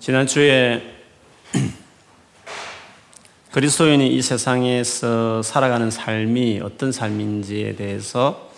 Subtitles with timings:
[0.00, 0.82] 지난주에
[3.52, 8.50] 그리스도인이 이 세상에서 살아가는 삶이 어떤 삶인지에 대해서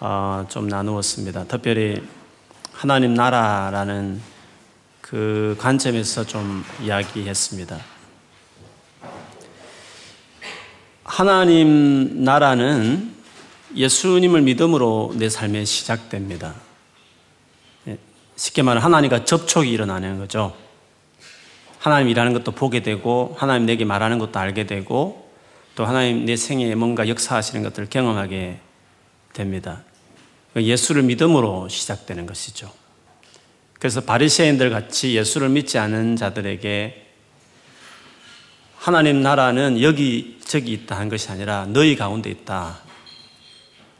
[0.00, 1.44] 어, 좀 나누었습니다.
[1.44, 2.00] 특별히
[2.72, 4.20] 하나님 나라라는
[5.00, 7.78] 그 관점에서 좀 이야기했습니다.
[11.04, 13.12] 하나님 나라는
[13.76, 16.54] 예수님을 믿음으로 내 삶에 시작됩니다.
[18.42, 20.56] 예, 쉽게 말하면 하나님과 접촉이 일어나는 거죠.
[21.78, 25.30] 하나님 일하는 것도 보게 되고, 하나님 내게 말하는 것도 알게 되고,
[25.76, 28.58] 또 하나님 내 생애에 뭔가 역사하시는 것들을 경험하게
[29.32, 29.82] 됩니다.
[30.56, 32.70] 예수를 믿음으로 시작되는 것이죠.
[33.78, 37.06] 그래서 바리새인들 같이 예수를 믿지 않은 자들에게
[38.76, 42.80] 하나님 나라는 여기 저기 있다 한 것이 아니라 너희 가운데 있다.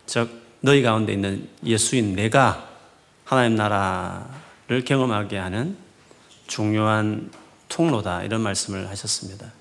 [0.07, 0.29] 즉
[0.61, 2.69] 너희 가운데 있는 예수인 내가
[3.33, 4.42] 하나님 나라를
[4.81, 5.77] 경험하게 하는
[6.47, 7.31] 중요한
[7.69, 9.53] 통로다 이런 말씀을 하셨습니다.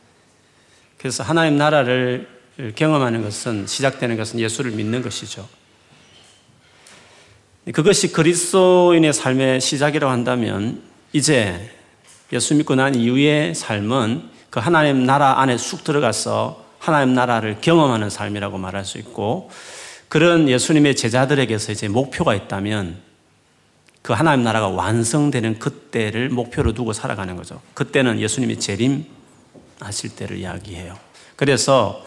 [0.98, 2.27] 그래서 하나님 나라를
[2.76, 5.48] 경험하는 것은 시작되는 것은 예수를 믿는 것이죠.
[7.74, 10.82] 그것이 그리스도인의 삶의 시작이라고 한다면
[11.13, 11.70] 이제
[12.34, 18.57] 예수 믿고 난 이후의 삶은 그 하나님 나라 안에 쑥 들어가서 하나님 나라를 경험하는 삶이라고
[18.57, 19.52] 말할 수 있고
[20.10, 23.10] 그런 예수님의 제자들에게서 이제 목표가 있다면
[24.02, 27.62] 그 하나님 나라가 완성되는 그때를 목표로 두고 살아가는 거죠.
[27.74, 30.98] 그때는 예수님이 재림하실 때를 이야기해요.
[31.35, 32.04] 그래서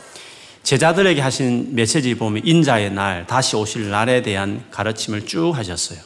[0.64, 5.98] 제자들에게 하신 메시지 보면 인자의 날, 다시 오실 날에 대한 가르침을 쭉 하셨어요.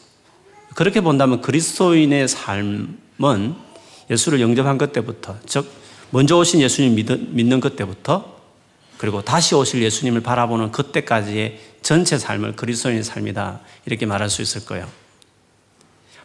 [0.74, 3.54] 그렇게 본다면 그리스도인의 삶은
[4.10, 5.70] 예수를 영접한 것 때부터, 즉,
[6.10, 6.94] 먼저 오신 예수님
[7.30, 8.36] 믿는 것 때부터,
[8.96, 13.60] 그리고 다시 오실 예수님을 바라보는 그때까지의 전체 삶을 그리스도인의 삶이다.
[13.86, 14.88] 이렇게 말할 수 있을 거예요.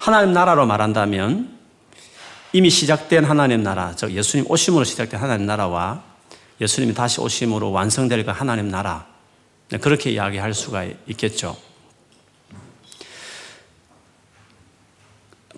[0.03, 1.47] 하나님 나라로 말한다면
[2.51, 6.03] 이미 시작된 하나님 나라, 즉 예수님 오심으로 시작된 하나님 나라와
[6.59, 9.07] 예수님이 다시 오심으로 완성될 그 하나님 나라.
[9.69, 11.55] 네, 그렇게 이야기할 수가 있겠죠.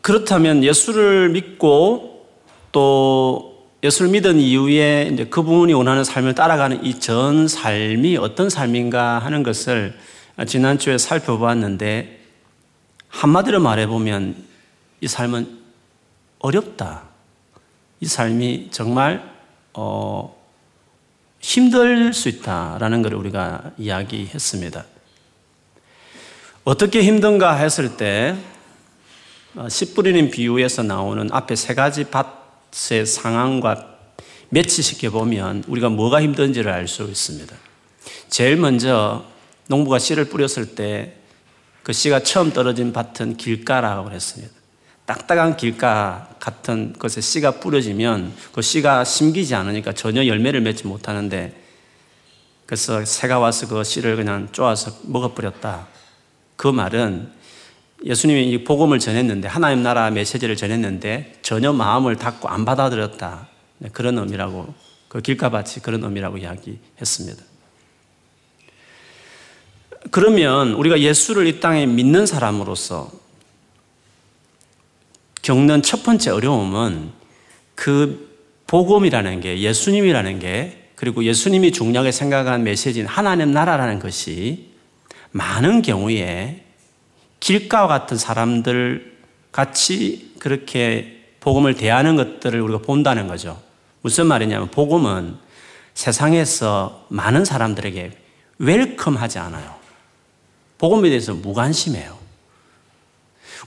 [0.04, 2.28] 그렇다면 예수를 믿고
[2.72, 9.42] 또 예수를 믿은 이후에 이제 그분이 원하는 삶을 따라가는 이 전 삶이 어떤 삶인가 하는
[9.42, 9.98] 것을
[10.46, 12.25] 지난주에 살펴보았는데
[13.16, 14.36] 한마디로 말해보면
[15.00, 15.60] 이 삶은
[16.40, 17.04] 어렵다.
[18.02, 19.34] 이 삶이 정말
[19.74, 20.36] 어,
[21.40, 24.86] 힘들 수 있다라는 것을 우리가 이야기했습니다.
[26.66, 28.36] 어떻게 힘든가 했을 때,
[29.56, 33.96] 어, 씨 뿌리는 비유에서 나오는 앞에 세 가지 밭의 상황과
[34.50, 37.56] 매치시켜 보면 우리가 뭐가 힘든지를 알 수 있습니다.
[38.30, 39.26] 제일 먼저
[39.68, 41.25] 농부가 씨를 뿌렸을 때
[41.86, 44.52] 그 씨가 처음 떨어진 밭은 길가라고 그랬습니다.
[45.06, 51.56] 딱딱한 길가 같은 것에 씨가 뿌려지면 그 씨가 심기지 않으니까 전혀 열매를 맺지 못하는데
[52.66, 55.88] 그래서 새가 와서 그 씨를 그냥 쪼아서 먹어버렸다.
[56.56, 57.32] 그 말은
[58.04, 63.48] 예수님이 이 복음을 전했는데 하나님 나라 메시지를 전했는데 전혀 마음을 닫고 안 받아들였다.
[63.78, 64.74] 네, 그런 의미라고
[65.08, 67.44] 그 길가밭이 그런 의미라고 이야기했습니다.
[70.16, 73.12] 그러면 우리가 예수를 이 땅에 믿는 사람으로서
[75.42, 77.12] 겪는 첫 번째 어려움은
[77.76, 78.34] 그
[78.66, 84.70] 복음이라는 게 예수님이라는 게 그리고 예수님이 중요하게 생각한 메시지인 하나님 나라라는 것이
[85.32, 86.64] 많은 경우에
[87.42, 89.18] 길가와 같은 사람들
[89.52, 93.62] 같이 그렇게 복음을 대하는 것들을 우리가 본다는 거죠.
[94.02, 95.36] 무슨 말이냐면 복음은
[95.94, 98.12] 세상에서 많은 사람들에게
[98.60, 99.75] 웰컴하지 않아요.
[100.78, 102.18] 복음에 대해서 무관심해요.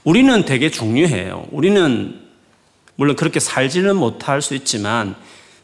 [0.03, 1.47] 우리는 되게 중요해요.
[1.51, 2.21] 우리는
[2.95, 5.15] 물론 그렇게 살지는 못할 수 있지만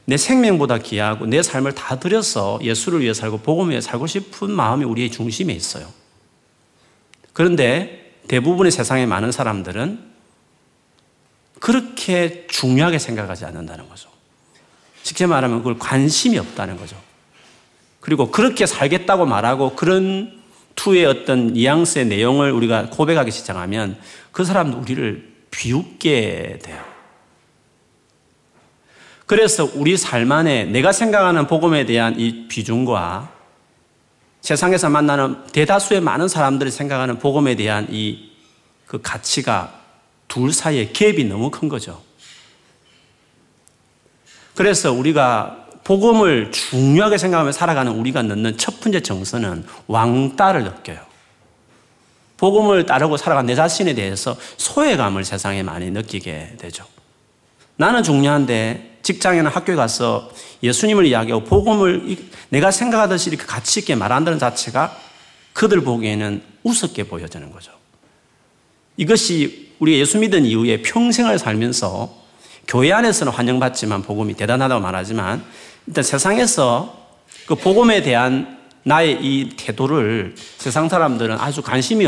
[0.05, 4.85] 내 생명보다 귀하고 내 삶을 다 들여서 예수를 위해 살고 복음 위해 살고 싶은 마음이
[4.85, 5.87] 우리의 중심에 있어요.
[7.33, 9.99] 그런데 대부분의 세상의 많은 사람들은
[11.59, 14.09] 그렇게 중요하게 생각하지 않는다는 거죠.
[15.03, 17.01] 쉽게 말하면 그걸 관심이 없다는 거죠.
[17.99, 20.44] 그리고 그렇게 살겠다고 말하고 그런
[20.75, 23.97] 투의 어떤 뉘앙스의 내용을 우리가 고백하기 시작하면
[24.31, 26.83] 그 사람도 우리를 비웃게 돼요.
[29.25, 33.33] 그래서 우리 삶 안에 내가 생각하는 복음에 대한 이 비중과
[34.41, 38.35] 세상에서 만나는 대다수의 많은 사람들이 생각하는 복음에 대한 이
[38.85, 39.81] 그 가치가
[40.27, 42.01] 둘 사이의 갭이 너무 큰 거죠.
[44.55, 50.97] 그래서 우리가 복음을 중요하게 생각하며 살아가는 우리가 넣는 첫 번째 정서는 왕따를 느껴요.
[52.37, 56.85] 복음을 따르고 살아간 내 자신에 대해서 소외감을 세상에 많이 느끼게 되죠.
[57.77, 60.31] 나는 중요한데 직장이나 학교에 가서
[60.63, 62.17] 예수님을 이야기하고 복음을
[62.49, 64.97] 내가 생각하듯이 이렇게 가치 있게 말한다는 자체가
[65.53, 67.71] 그들 보기에는 우습게 보여지는 거죠.
[68.97, 72.11] 이것이 우리가 예수 믿은 이후에 평생을 살면서
[72.67, 75.45] 교회 안에서는 환영받지만 복음이 대단하다고 말하지만
[75.87, 77.05] 일단 세상에서
[77.47, 82.07] 그 복음에 대한 나의 이 태도를 세상 사람들은 아주 관심이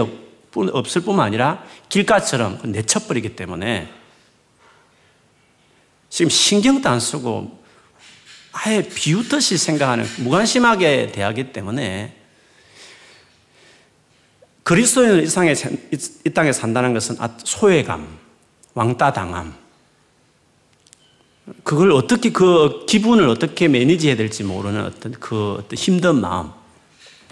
[0.56, 3.92] 없을 뿐만 아니라 길가처럼 내쳐버리기 때문에
[6.10, 7.64] 지금 신경도 안 쓰고
[8.52, 12.16] 아예 비웃듯이 생각하는 무관심하게 대하기 때문에
[14.64, 15.54] 그리스도인은 이 땅에,
[16.26, 18.18] 이 땅에 산다는 것은 아, 소외감,
[18.74, 19.67] 왕따당함.
[21.64, 26.52] 그걸 어떻게 그 기분을 어떻게 매니지해야 될지 모르는 어떤 그 어떤 힘든 마음.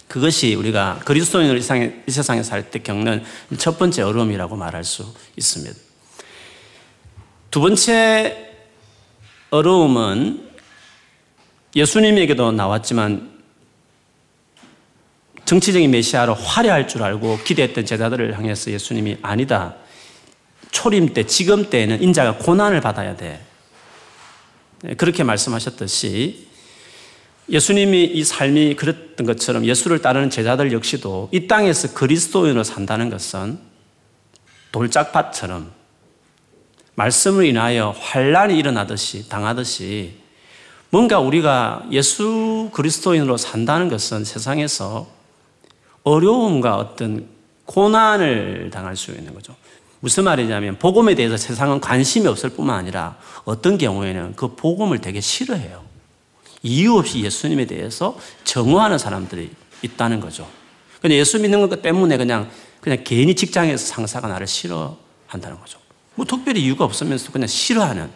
[0.08, 3.24] 그것이 우리가 세상에, 이 세상에 살 때 겪는
[3.58, 5.04] 첫 번째 어려움이라고 말할 수
[5.36, 5.76] 있습니다.
[7.52, 8.54] 두 번째
[9.50, 10.50] 어려움은
[11.76, 13.36] 예수님에게도 나왔지만
[15.46, 19.76] 정치적인 메시아로 화려할 줄 알고 기대했던 제자들을 향해서 예수님이 아니다.
[20.72, 23.45] 초림 때, 지금 때에는 인자가 고난을 받아야 돼.
[24.86, 26.48] 네, 그렇게 말씀하셨듯이
[27.50, 33.58] 예수님이 이 삶이 그랬던 것처럼 예수를 따르는 제자들 역시도 이 땅에서 그리스도인으로 산다는 것은
[34.72, 35.72] 돌짝밭처럼
[36.94, 40.18] 말씀을 인하여 환란이 일어나듯이 당하듯이
[40.92, 45.08] 뭔가 우리가 예수 그리스도인으로 산다는 것은 세상에서
[46.04, 47.28] 어려움과 어떤
[47.66, 49.56] 고난을 당할 수 있는 거죠.
[50.00, 55.84] 무슨 말이냐면 복음에 대해서 세상은 관심이 없을 뿐만 아니라 어떤 경우에는 그 복음을 되게 싫어해요.
[56.64, 59.52] 이유 없이 예수님에 대해서 정오하는 사람들이
[59.82, 60.48] 있다는 거죠.
[61.02, 62.50] 그냥 예수 믿는 것 때문에 그냥
[62.82, 65.80] 그냥 괜히 직장에서 상사가 나를 싫어한다는 거죠.
[66.14, 68.10] 뭐 특별히 이유가 없으면서 그냥 싫어하는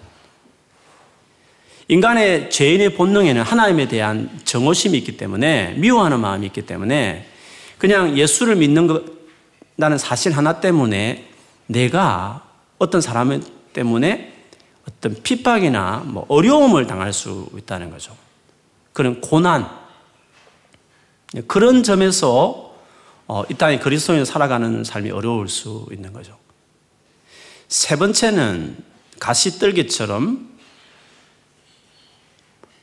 [1.87, 7.25] 인간의 죄인의 본능에는 하나님에 대한 정오심이 있기 때문에 미워하는 마음이 있기 때문에
[7.79, 11.28] 그냥 예수를 믿는 것라는 사실 하나 때문에
[11.69, 12.43] 내가
[12.79, 13.41] 어떤 사람
[13.73, 14.33] 때문에
[14.87, 18.15] 어떤 핍박이나 뭐 어려움을 당할 수 있다는 거죠.
[18.91, 19.69] 그런 고난.
[21.47, 22.73] 그런 점에서
[23.27, 26.35] 어, 이 땅에 그리스도인 살아가는 삶이 어려울 수 있는 거죠.
[27.67, 28.83] 세 번째는
[29.19, 30.49] 가시떨기처럼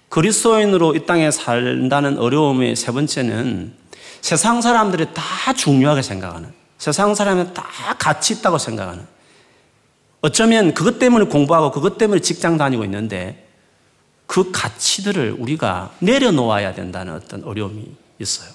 [0.09, 3.75] 그리스도인으로 이 땅에 산다는 어려움의 세 번째는
[4.21, 7.64] 세상 사람들이 다 중요하게 생각하는, 세상 사람은 다
[7.99, 9.06] 가치 있다고 생각하는,
[10.20, 13.49] 어쩌면 그것 때문에 공부하고 그것 때문에 직장 다니고 있는데
[14.26, 17.87] 그 가치들을 우리가 내려놓아야 된다는 어떤 어려움이
[18.19, 18.50] 있어요.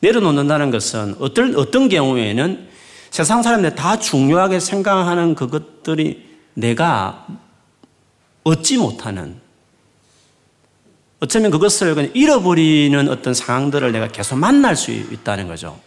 [0.00, 2.68] 내려놓는다는 것은 어떤, 어떤 경우에는
[3.10, 7.26] 세상 사람들이 다 중요하게 생각하는 그것들이 내가
[8.44, 9.40] 얻지 못하는
[11.20, 15.78] 어쩌면 그것을 그냥 잃어버리는 어떤 상황들을 내가 계속 만날 수 있다는 거죠.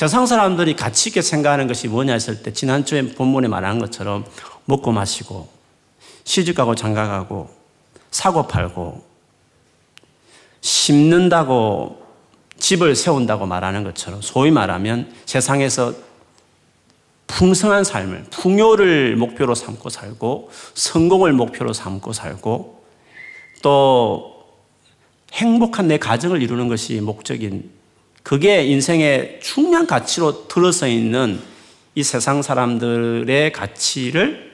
[0.00, 4.24] 세상 사람들이 가치 있게 생각하는 것이 뭐냐 했을 때 지난주에 본문에 말한 것처럼
[4.64, 5.46] 먹고 마시고
[6.24, 7.50] 시집가고 장가가고
[8.10, 9.04] 사고 팔고
[10.62, 12.02] 심는다고
[12.58, 15.92] 집을 세운다고 말하는 것처럼 소위 말하면 세상에서
[17.26, 22.84] 풍성한 삶을 풍요를 목표로 삼고 살고 성공을 목표로 삼고 살고
[23.60, 24.46] 또
[25.34, 27.79] 행복한 내 가정을 이루는 것이 목적인
[28.22, 31.40] 그게 인생의 중요한 가치로 들어서 있는
[31.94, 34.50] 이 세상 사람들의 가치를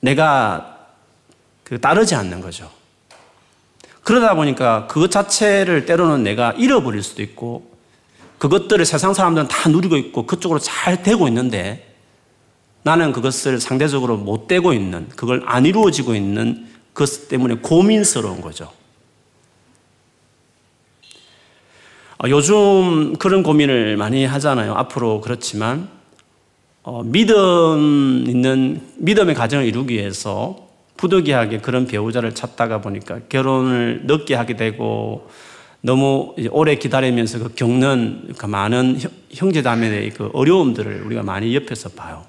[0.00, 0.88] 내가
[1.64, 2.70] 그 따르지 않는 거죠.
[4.02, 7.70] 그러다 보니까 그것 자체를 때로는 내가 잃어버릴 수도 있고
[8.38, 11.94] 그것들을 세상 사람들은 다 누리고 있고 그쪽으로 잘 되고 있는데
[12.82, 18.72] 나는 그것을 상대적으로 못 되고 있는 그걸 안 이루어지고 있는 것 때문에 고민스러운 거죠.
[21.04, 24.74] 어, 요즘 그런 고민을 많이 하잖아요.
[24.74, 25.88] 앞으로 그렇지만
[26.82, 34.56] 어, 믿음 있는 믿음의 가정을 이루기 위해서 부득이하게 그런 배우자를 찾다가 보니까 결혼을 늦게 하게
[34.56, 35.28] 되고
[35.80, 38.98] 너무 오래 기다리면서 그 겪는 그 많은
[39.30, 42.26] 형제자매의 그 어려움들을 우리가 많이 옆에서 봐요.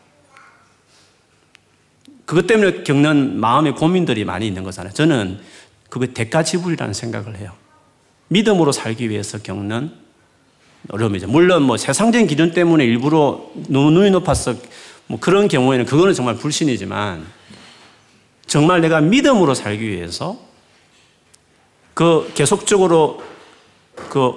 [2.25, 4.93] 그것 때문에 겪는 마음의 고민들이 많이 있는 거잖아요.
[4.93, 5.39] 저는
[5.89, 7.51] 그게 대가 지불이라는 생각을 해요.
[8.31, 9.91] 믿음으로 살기 위해서 겪는
[10.89, 11.27] 어려움이죠.
[11.27, 14.55] 물론 뭐 세상적인 기준 때문에 일부러 눈이 높아서
[15.07, 17.25] 뭐 그런 경우에는 그거는 정말 불신이지만
[18.47, 20.39] 정말 내가 믿음으로 살기 위해서
[21.93, 23.21] 그 계속적으로
[24.09, 24.33] 그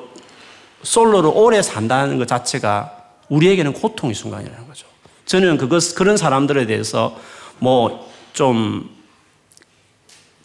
[0.82, 2.92] 솔로로 오래 산다는 것 자체가
[3.28, 4.86] 우리에게는 고통의 순간이라는 거죠.
[5.24, 7.18] 저는 그것, 그런 사람들에 대해서
[7.58, 8.94] 뭐 좀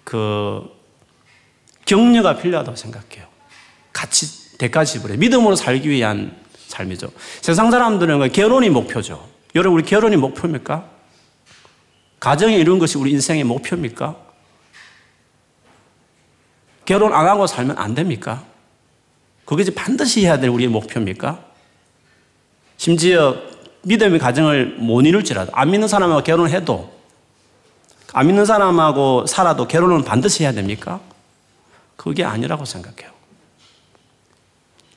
[0.09, 0.67] 그
[1.85, 3.27] 격려가 필요하다고 생각해요.
[3.93, 5.17] 같이 대가 지불해.
[5.17, 6.35] 믿음으로 살기 위한
[6.67, 7.11] 삶이죠.
[7.41, 9.27] 세상 사람들은 결혼이 목표죠.
[9.55, 10.85] 여러분, 우리 결혼이 목표입니까?
[12.19, 14.15] 가정이 이룬 것이 우리 인생의 목표입니까?
[16.85, 18.43] 결혼 안 하고 살면 안 됩니까?
[19.45, 21.43] 그것이 반드시 해야 될 우리의 목표입니까?
[22.77, 23.35] 심지어
[23.83, 26.99] 믿음의 가정을 못 이룰지라도 안 믿는 사람하고 결혼해도
[28.13, 30.99] 안 믿는 사람하고 살아도 결혼은 반드시 해야 됩니까?
[31.95, 33.18] 그게 아니라고 생각해요.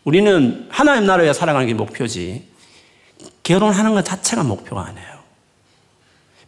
[0.04, 2.48] 우리는 하나님 나라에 살아가는 게 목표지
[3.42, 5.12] 결혼하는 것 자체가 목표가 아니에요.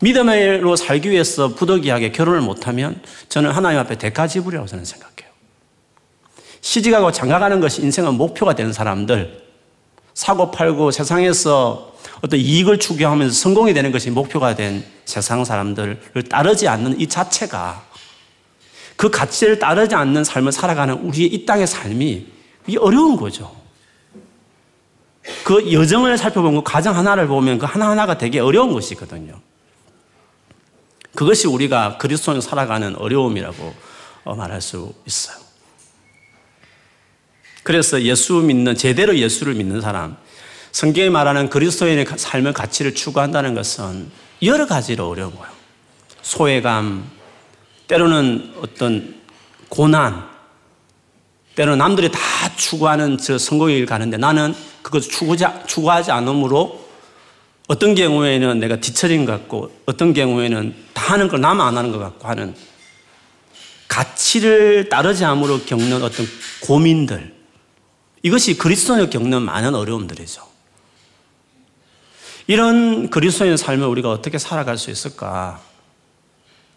[0.01, 5.33] 믿음으로 살기 위해서 부득이하게 결혼을 못하면 저는 하나님 앞에 대가 지불이라고 저는 생각해요.
[6.61, 9.43] 시집가고 장가가는 것이 인생의 목표가 되는 사람들,
[10.15, 17.01] 사고 팔고 세상에서 어떤 이익을 추구하면서 성공이 되는 것이 목표가 된 세상 사람들을 따르지 않는
[17.01, 17.85] 이 자체가
[18.97, 22.34] 그 가치를 따르지 않는 삶을 살아가는 우리의 이 땅의 삶이
[22.67, 23.55] 이게 어려운 거죠.
[25.45, 29.41] 그 여정을 살펴보면 그 가정 하나를 보면 그 하나하나가 되게 어려운 것이거든요.
[31.15, 33.75] 그것이 우리가 그리스도인 살아가는 어려움이라고
[34.25, 35.37] 어, 말할 수 있어요.
[37.63, 40.17] 그래서 예수 믿는, 제대로 예수를 믿는 사람,
[40.73, 44.11] 성경이 말하는 그리스도인의 삶의 가치를 추구한다는 것은
[44.43, 45.47] 여러 가지로 어려워요.
[46.21, 47.09] 소외감,
[47.87, 49.23] 때로는 어떤
[49.69, 50.34] 고난,
[51.55, 52.21] 때로는 남들이 다
[52.57, 56.85] 추구하는 저길 가는데 나는 그것을 추구하지, 추구하지 않으므로
[57.69, 61.99] 어떤 경우에는 내가 뒤처진 것 같고 어떤 경우에는 다 하는 걸 나만 안 하는 것
[61.99, 62.55] 같고 하는
[63.89, 66.27] 가치를 따르지 않으로 겪는 어떤
[66.61, 67.35] 고민들
[68.23, 70.43] 이것이 그리스도인이 겪는 많은 어려움들이죠.
[72.47, 75.61] 이런 그리스도인 삶을 우리가 어떻게 살아갈 수 있을까?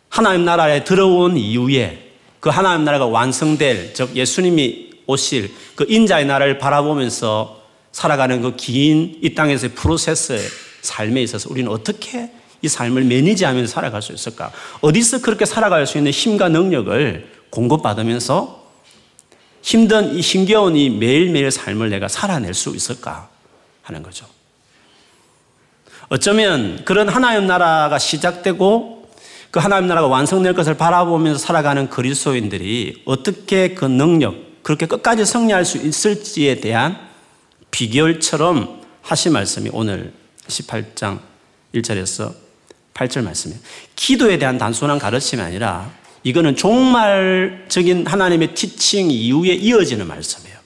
[0.10, 2.07] 하나님 나라에 들어온 이후에
[2.39, 9.34] 그 하나님 나라가 완성될, 즉 예수님이 오실 그 인자의 나라를 바라보면서 살아가는 그 긴 이
[9.34, 10.41] 땅에서의 프로세스의
[10.82, 12.29] 삶에 있어서 우리는 어떻게
[12.62, 14.51] 이 삶을 매니지하면서 살아갈 수 있을까?
[14.82, 18.65] 어디서 그렇게 살아갈 수 있는 힘과 능력을 공급받으면서
[19.62, 23.29] 힘든 이 힘겨운 이 매일매일 삶을 내가 살아낼 수 있을까
[23.84, 24.25] 하는 거죠.
[26.10, 28.97] 어쩌면 그런 하나님 나라가 시작되고
[29.51, 35.77] 그 하나님 나라가 완성될 것을 바라보면서 살아가는 그리스도인들이 어떻게 그 능력, 그렇게 끝까지 승리할 수
[35.77, 36.98] 있을지에 대한
[37.72, 40.13] 비결처럼 하신 말씀이 오늘
[40.48, 41.20] 18장
[41.74, 42.34] 1절에서
[42.94, 43.62] 8절 말씀이에요.
[43.96, 45.89] 기도에 대한 단순한 가르침이 아니라
[46.24, 50.57] 이거는 종말적인 하나님의 티칭 이후에 이어지는 말씀이에요.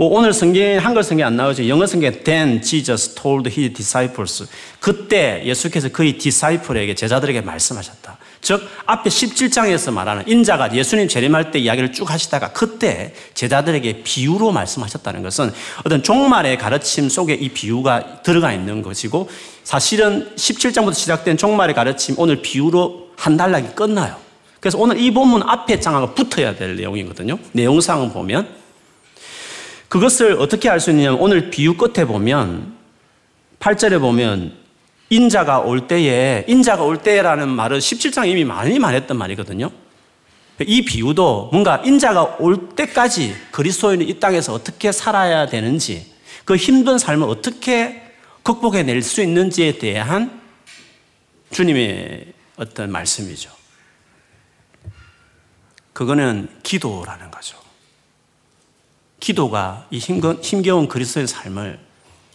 [0.00, 1.68] 뭐 오늘 성경에 한글 성경에 안 나오죠.
[1.68, 4.48] 영어 성경에 then Jesus told his disciples.
[4.80, 8.16] 그때 예수께서 그의 디사이플에게 제자들에게 말씀하셨다.
[8.40, 15.22] 즉 앞에 17장에서 말하는 인자가 예수님 재림할 때 이야기를 쭉 하시다가 그때 제자들에게 비유로 말씀하셨다는
[15.22, 15.52] 것은
[15.84, 19.28] 어떤 종말의 가르침 속에 이 비유가 들어가 있는 것이고
[19.64, 24.16] 사실은 17장부터 시작된 종말의 가르침 오늘 비유로 한 단락이 끝나요.
[24.60, 27.38] 그래서 오늘 이 본문 앞에 장하고 붙어야 될 내용이거든요.
[27.52, 28.59] 내용상을 보면
[29.90, 32.76] 그것을 어떻게 알 수 있냐면 오늘 비유 끝에 보면
[33.58, 34.56] 8절에 보면
[35.10, 39.68] 인자가 올 때에 인자가 올 때라는 말은 17장 이미 많이 말했던 말이거든요.
[40.60, 47.28] 이 비유도 뭔가 인자가 올 때까지 그리스도인이 이 땅에서 어떻게 살아야 되는지 그 힘든 삶을
[47.28, 48.00] 어떻게
[48.44, 50.40] 극복해낼 수 있는지에 대한
[51.50, 53.50] 주님의 어떤 말씀이죠.
[55.92, 57.59] 그거는 기도라는 거죠.
[59.20, 61.78] 기도가 이 힘겨운 그리스도의 삶을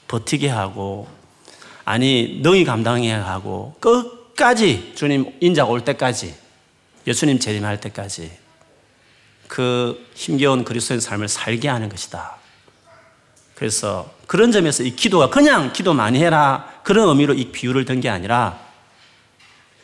[0.07, 1.07] 버티게 하고
[1.83, 6.35] 아니 너희 감당해야 하고 끝까지 주님 인자가 올 때까지
[7.07, 8.31] 예수님 재림할 때까지
[9.47, 12.37] 그 힘겨운 그리스도의 삶을 살게 하는 것이다.
[13.55, 18.09] 그래서 그런 점에서 이 기도가 그냥 기도 많이 해라 그런 의미로 이 비유를 든 게
[18.09, 18.59] 아니라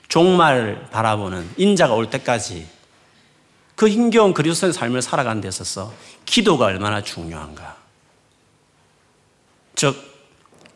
[0.07, 2.67] 종말 바라보는 인자가 올 때까지
[3.81, 5.91] 그 힘겨운 그리스도의 삶을 살아가는 데 있어서
[6.27, 7.77] 기도가 얼마나 중요한가.
[9.75, 9.95] 즉,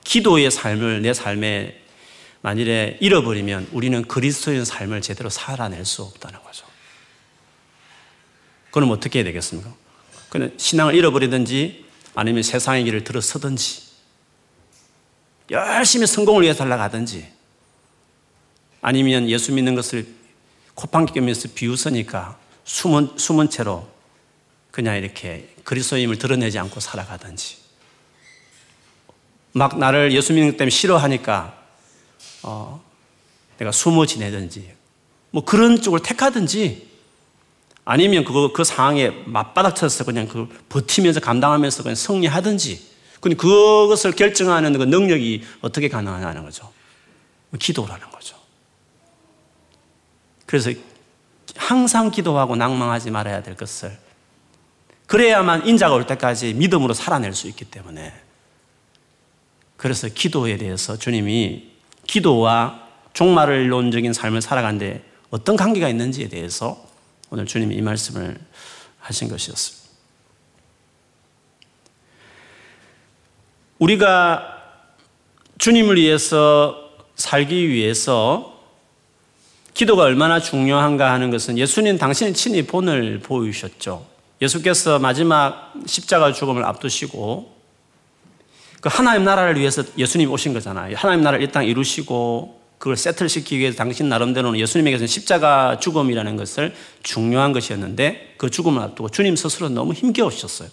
[0.04, 1.84] 기도의 삶을 내 삶에
[2.42, 6.66] 만일에 잃어버리면 우리는 그리스도의 삶을 제대로 살아낼 수 없다는 거죠.
[8.72, 9.72] 그럼 어떻게 해야 되겠습니까?
[10.30, 11.86] 그는 신앙을 잃어버리든지
[12.16, 13.84] 아니면 세상의 길을 들어서든지
[15.52, 17.32] 열심히 성공을 위해 살아가든지
[18.82, 20.08] 아니면 예수 믿는 것을
[20.74, 23.88] 코판기 껴면서 비웃으니까 숨은, 숨은 채로
[24.72, 27.58] 그냥 이렇게 그리스도임을 드러내지 않고 살아가든지
[29.54, 31.58] 막 나를 예수 믿는 것 때문에 싫어하니까
[32.44, 32.84] 어,
[33.58, 34.74] 내가 숨어 지내든지
[35.32, 36.90] 뭐 그런 쪽을 택하든지
[37.86, 44.84] 아니면 그거 그 상황에 맞바닥쳐서 그냥 그 버티면서 감당하면서 그냥 승리하든지 근데 그것을 결정하는 그
[44.84, 46.72] 능력이 어떻게 가능하냐는 거죠.
[47.58, 48.36] 기도라는 거죠.
[50.46, 50.72] 그래서
[51.56, 53.98] 항상 기도하고 낭망하지 말아야 될 것을
[55.08, 58.14] 그래야만 인자가 올 때까지 믿음으로 살아낼 수 있기 때문에
[59.78, 61.72] 그래서 기도에 대해서 주님이
[62.08, 62.82] 기도와
[63.14, 66.84] 종말론적인 삶을 살아가는데 어떤 관계가 있는지에 대해서
[67.30, 68.38] 오늘 주님이 이 말씀을
[69.00, 69.86] 하신 것이었습니다.
[73.80, 74.64] 우리가
[75.58, 78.55] 주님을 위해서 살기 위해서
[79.76, 84.06] 기도가 얼마나 중요한가 하는 것은 예수님 당신이 친히 본을 보이셨죠.
[84.42, 87.54] 예수께서 마지막 십자가 죽음을 앞두시고
[88.80, 90.96] 그 하나님 나라를 위해서 예수님이 오신 거잖아요.
[90.98, 96.74] 하나님 나라를 이 땅 이루시고 그걸 세트를 시키기 위해서 당신 나름대로는 예수님에게서는 십자가 죽음이라는 것을
[97.04, 100.70] 중요한 것이었는데 그 죽음을 앞두고 주님 스스로 너무 힘겨우셨어요.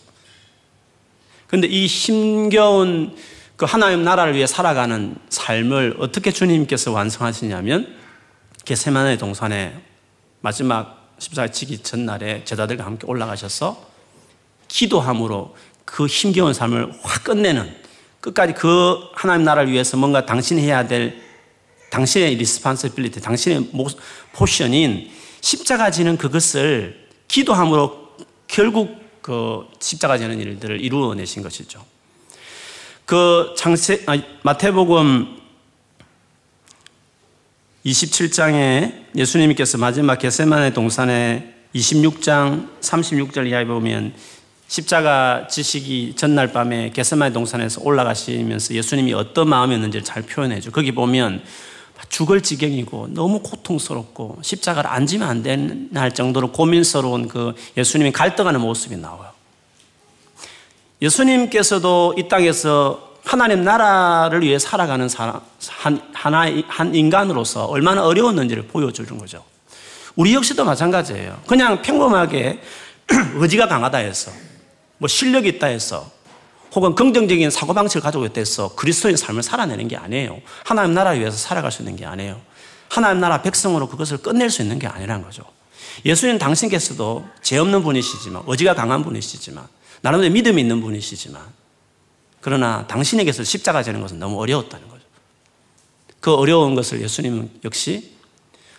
[1.49, 3.17] 그런데 이 힘겨운
[3.57, 8.02] 그 하나님 나라를 위해 살아가는 삶을 어떻게 주님께서 완성하시냐면
[8.65, 9.75] 게세마네 동산에
[10.41, 11.17] 마지막
[11.53, 13.91] 지기 전날에 제자들과 함께 올라가셔서
[14.69, 15.55] 기도함으로
[15.85, 17.75] 그 힘겨운 삶을 확 끝내는
[18.21, 21.21] 끝까지 그 하나님 나라를 위해서 뭔가 당신이 해야 될
[21.91, 23.71] 당신의 responsibility, 당신의
[24.33, 28.17] portion인 십자가 지는 그것을 기도함으로
[28.47, 31.85] 결국 그 십자가 지는 일들을 이루어내신 것이죠.
[33.05, 35.42] 그 장세, 아, 마태복음
[37.85, 44.15] 27장에 예수님께서 마지막 겟세마네 동산에 26장 36절 이하에 보면
[44.69, 50.71] 십자가 지시기 전날 밤에 게세만의 동산에서 올라가시면서 예수님이 어떤 마음이었는지를 잘 표현해줘.
[50.71, 51.43] 거기 보면
[52.09, 59.31] 죽을 지경이고 너무 고통스럽고 십자가를 앉으면 안 되는 정도로 고민스러운 그 예수님이 갈등하는 모습이 나와요.
[61.01, 69.17] 예수님께서도 이 땅에서 하나님 나라를 위해 살아가는 사람, 한, 하나, 한 인간으로서 얼마나 어려웠는지를 보여주는
[69.19, 69.45] 거죠.
[70.17, 71.41] 우리 역시도 마찬가지예요.
[71.47, 72.61] 그냥 평범하게
[73.37, 74.31] 의지가 강하다 해서,
[74.99, 76.11] 뭐 실력이 있다 해서,
[76.75, 80.41] 혹은 긍정적인 사고방식을 가지고 있다 해서 그리스도인 삶을 살아내는 게 아니에요.
[80.65, 82.41] 하나님 나라를 위해서 살아갈 수 있는 게 아니에요.
[82.89, 85.45] 하나님 나라 백성으로 그것을 끝낼 수 있는 게 아니라는 거죠.
[86.05, 89.67] 예수님 당신께서도 죄 없는 분이시지만, 의지가 강한 분이시지만,
[90.01, 91.43] 나름대로 믿음이 있는 분이시지만,
[92.43, 95.05] 그러나 당신에게서 십자가 지는 것은 너무 어려웠다는 거죠.
[96.21, 98.17] 그 어려운 것을 예수님은 역시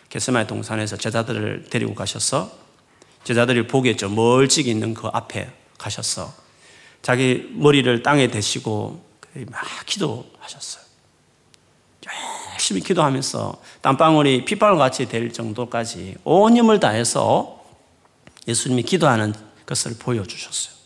[0.10, 2.52] 게스마의 동산에서 제자들을 데리고 가셔서
[3.24, 4.10] 제자들이 보겠죠.
[4.10, 6.34] 멀찍이 있는 그 앞에 가셔서
[7.02, 9.04] 자기 머리를 땅에 대시고
[9.50, 10.84] 막 기도하셨어요.
[12.52, 17.64] 열심히 기도하면서 땀방울이 핏방울 같이 될 정도까지 온 힘을 다해서
[18.48, 19.34] 예수님이 기도하는
[19.66, 20.83] 것을 보여주셨어요.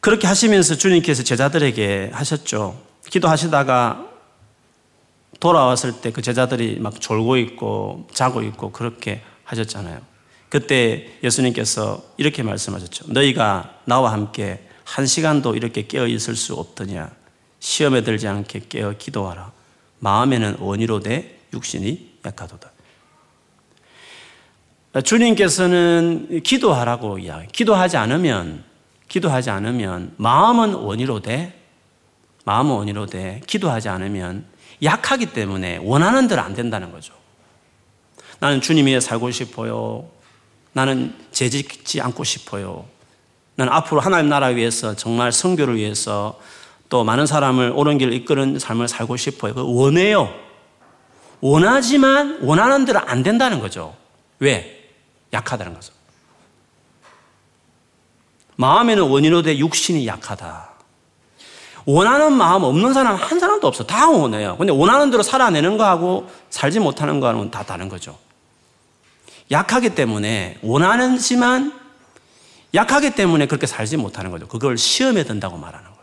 [0.00, 2.80] 그렇게 하시면서 주님께서 제자들에게 하셨죠.
[3.08, 4.06] 기도하시다가
[5.40, 10.00] 돌아왔을 때 그 제자들이 막 졸고 있고 자고 있고 그렇게 하셨잖아요.
[10.48, 13.12] 그때 예수님께서 이렇게 말씀하셨죠.
[13.12, 17.10] 너희가 나와 함께 한 시간도 이렇게 깨어 있을 수 없더냐.
[17.60, 19.52] 시험에 들지 않게 깨어 기도하라.
[20.00, 22.72] 마음에는 원이로 돼 육신이 약하도다.
[25.04, 27.48] 주님께서는 기도하라고 이야기.
[27.48, 28.64] 기도하지 않으면
[29.08, 31.58] 기도하지 않으면 마음은 원이로 돼.
[32.44, 33.40] 마음은 원이로 돼.
[33.46, 34.46] 기도하지 않으면
[34.82, 37.14] 약하기 때문에 원하는 대로 안 된다는 거죠.
[38.38, 40.08] 나는 주님 위에 살고 싶어요.
[40.72, 42.86] 나는 재짓지 않고 싶어요.
[43.56, 46.38] 나는 앞으로 하나님 나라 위해서 정말 성교를 위해서
[46.88, 49.54] 또 많은 사람을 옳은 길을 이끄는 삶을 살고 싶어요.
[49.54, 50.32] 그 원해요.
[51.40, 53.96] 원하지만 원하는 대로 안 된다는 거죠.
[54.38, 54.90] 왜?
[55.32, 55.92] 약하다는 거죠.
[58.58, 60.68] 마음에는 원인으로 돼 육신이 약하다.
[61.86, 63.86] 원하는 마음 없는 사람 한 사람도 없어.
[63.86, 64.56] 다 원해요.
[64.58, 68.18] 근데 원하는 대로 살아내는 거하고 살지 못하는 거하고는 다 다른 거죠.
[69.50, 71.72] 약하기 때문에 원하는지만
[72.74, 74.48] 약하기 때문에 그렇게 살지 못하는 거죠.
[74.48, 75.98] 그걸 시험에 든다고 말하는 거예요.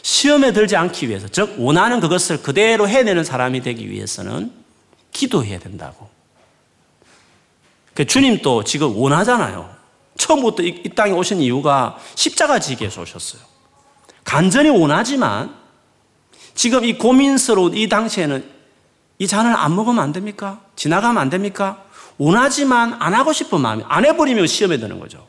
[0.00, 4.52] 시험에 들지 않기 위해서, 즉, 원하는 그것을 그대로 해내는 사람이 되기 위해서는
[5.12, 6.10] 기도해야 된다고.
[7.94, 9.81] 그 주님도 지금 원하잖아요.
[10.16, 13.42] 처음부터 이, 땅에 오신 이유가 십자가 지기 위해서 오셨어요.
[14.24, 15.54] 간절히 원하지만
[16.54, 18.50] 지금 이 고민스러운 이 당시에는
[19.18, 20.60] 이 잔을 안 먹으면 안 됩니까?
[20.76, 21.84] 지나가면 안 됩니까?
[22.18, 25.26] 원하지만 안 하고 싶은 마음이 안 해버리면 시험에 드는 거죠.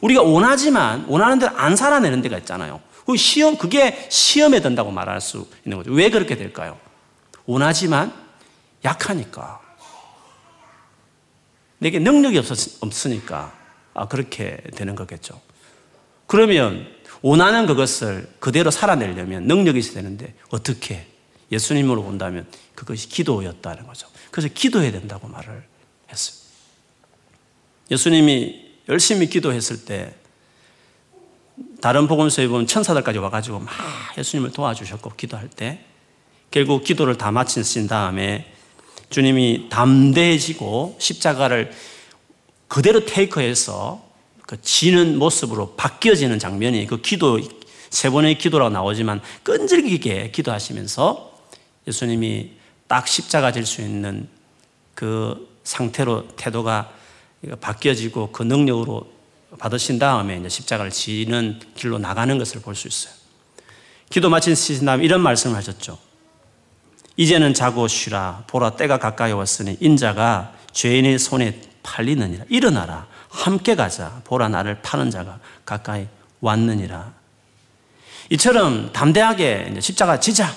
[0.00, 2.80] 우리가 원하지만 원하는 대로 안 살아내는 데가 있잖아요.
[3.06, 5.92] 그 시험 그게 시험에 든다고 말할 수 있는 거죠.
[5.92, 6.78] 왜 그렇게 될까요?
[7.46, 8.12] 원하지만
[8.84, 9.60] 약하니까.
[11.78, 13.59] 내게 능력이 없었, 없으니까 아,
[14.08, 15.40] 그렇게 되는 거겠죠.
[16.26, 16.86] 그러면
[17.22, 21.06] 원하는 그것을 그대로 살아내려면 능력이 있어야 되는데 어떻게
[21.52, 24.08] 예수님으로 본다면 그것이 기도였다는 거죠.
[24.30, 25.64] 그래서 기도해야 된다고 말을
[26.08, 26.40] 했어요.
[27.90, 30.14] 예수님이 열심히 기도했을 때
[31.80, 33.74] 다른 복음서에 보면 천사들까지 와가지고 막
[34.16, 35.84] 예수님을 도와주셨고 기도할 때
[36.50, 38.52] 결국 기도를 다 마친 다음에
[39.10, 41.72] 주님이 담대해지고 십자가를
[42.70, 44.00] 그대로 테이크해서
[44.46, 47.40] 그 지는 모습으로 바뀌어지는 장면이 그 기도
[47.90, 51.36] 세 번의 기도라고 나오지만 끈질기게 기도하시면서
[51.88, 52.52] 예수님이
[52.86, 54.28] 딱 십자가 질 수 있는
[54.94, 56.92] 그 상태로 태도가
[57.60, 59.10] 바뀌어지고 그 능력으로
[59.58, 63.12] 받으신 다음에 이제 십자가를 지는 길로 나가는 것을 볼 수 있어요.
[64.10, 65.98] 기도 마친 다음에 이런 말씀을 하셨죠.
[67.16, 68.44] 이제는 자고 쉬라.
[68.46, 72.44] 보라 때가 가까이 왔으니 인자가 죄인의 손에 팔리느니라.
[72.48, 73.06] 일어나라.
[73.28, 74.20] 함께 가자.
[74.24, 76.08] 보라 나를 파는 자가 가까이
[76.40, 77.12] 왔느니라.
[78.30, 80.54] 이처럼 담대하게 십자가 지자.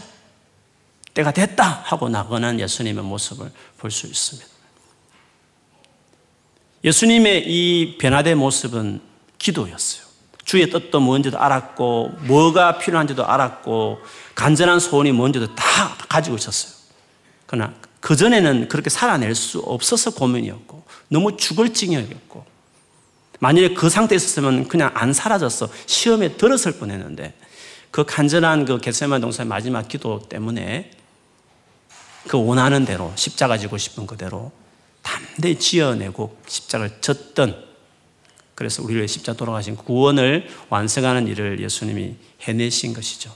[1.13, 4.49] 때가 됐다 하고 나가는 예수님의 모습을 볼 수 있습니다.
[6.83, 9.01] 예수님의 이 변화된 모습은
[9.37, 10.03] 기도였어요.
[10.43, 14.01] 주의 뜻도 뭔지도 알았고, 뭐가 필요한지도 알았고,
[14.35, 15.63] 간절한 소원이 뭔지도 다
[16.09, 16.73] 가지고 있었어요.
[17.45, 22.45] 그러나 그전에는 그렇게 살아낼 수 없어서 고민이었고, 너무 죽을 징역이었고,
[23.39, 25.69] 만약에 그 상태에 있었으면 그냥 안 사라졌어.
[25.85, 27.33] 시험에 들었을 뻔 했는데,
[27.91, 30.91] 그 간절한 그 겟세만 동사의 마지막 기도 때문에
[32.27, 34.51] 그 원하는 대로 십자가 지고 싶은 그대로
[35.01, 37.63] 담대히 지어내고 십자가를 졌던
[38.55, 43.33] 그래서 우리를 십자 돌아가신 구원을 완성하는 일을 예수님이 해내신 것이죠.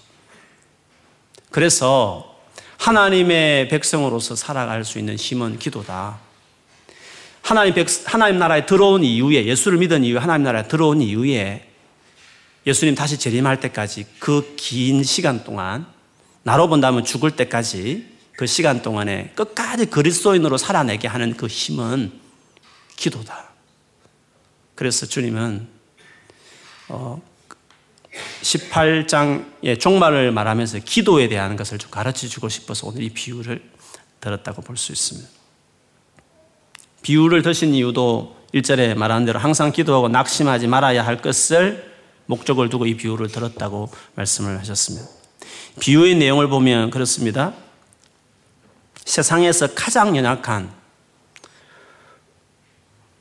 [1.51, 2.36] 그래서
[2.77, 6.19] 하나님의 백성으로서 살아갈 수 있는 힘은 기도다.
[7.41, 11.67] 하나님 백, 하나님 나라에 들어온 이후에, 예수를 믿은 이후에 하나님 나라에 들어온 이후에
[12.65, 15.85] 예수님 다시 재림할 때까지 그 긴 시간 동안
[16.43, 22.11] 나로 본다면 죽을 때까지 그 시간 동안에 끝까지 그리스도인으로 살아내게 하는 그 힘은
[22.97, 23.49] 기도다.
[24.75, 25.67] 그래서 주님은
[26.89, 27.21] 어,
[28.41, 33.61] 18장의 종말을 말하면서 기도에 대한 것을 좀 가르쳐 주고 싶어서 오늘 이 비유를
[34.19, 35.27] 들었다고 볼 수 있습니다.
[37.01, 41.93] 비유를 드신 이유도 1절에 말한 대로 항상 기도하고 낙심하지 말아야 할 것을
[42.25, 45.07] 목적을 두고 이 비유를 들었다고 말씀을 하셨습니다.
[45.79, 47.53] 비유의 내용을 보면 그렇습니다.
[49.05, 50.69] 세상에서 가장 연약한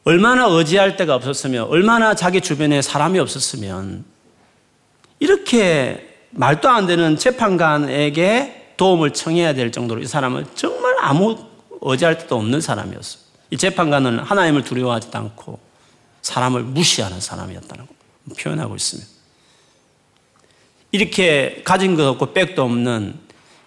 [0.04, 4.04] 얼마나 의지할 데가 없었으면 얼마나 자기 주변에 사람이 없었으면
[5.18, 11.36] 이렇게 말도 안 되는 재판관에게 도움을 청해야 될 정도로 이 사람은 정말 아무
[11.80, 13.22] 의지할 데도 없는 사람이었어요.
[13.50, 15.58] 이 재판관은 하나님을 두려워하지도 않고
[16.22, 17.94] 사람을 무시하는 사람이었다는 거
[18.38, 19.08] 표현하고 있습니다.
[20.92, 23.14] 이렇게 가진 것 없고 백도 없는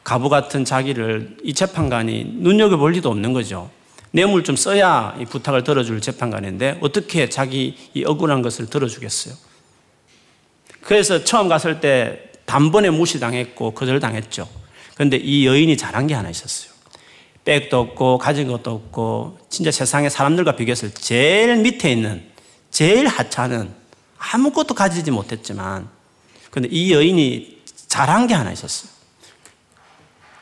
[0.04, 3.70] 가부 같은 자기를 이 재판관이 눈여겨볼 리도 없는 거죠.
[4.12, 9.36] 뇌물 좀 써야 이 부탁을 들어줄 재판관인데 어떻게 자기 이 억울한 것을 들어주겠어요?
[10.82, 14.48] 그래서 처음 갔을 때 단번에 무시당했고 거절당했죠.
[14.96, 16.72] 그런데 이 여인이 잘한 게 하나 있었어요.
[17.46, 22.30] 백도 없고 가진 것도 없고 진짜 세상의 사람들과 비교했을 때 제일 밑에 있는
[22.70, 23.74] 제일 하찮은
[24.18, 25.90] 아무것도 가지지 못했지만
[26.52, 28.92] 근데 이 여인이 잘한 게 하나 있었어요.